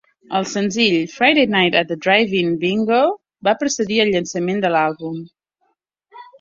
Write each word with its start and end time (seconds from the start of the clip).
El 0.37 0.45
senzill 0.51 0.95
"Friday 1.11 1.43
Night 1.57 1.75
at 1.83 1.89
the 1.91 1.99
Drive-in 2.07 2.57
Bingo" 2.65 3.03
va 3.51 3.55
precedir 3.63 4.03
el 4.07 4.13
llançament 4.17 4.67
de 4.67 4.75
l'àlbum. 4.77 5.25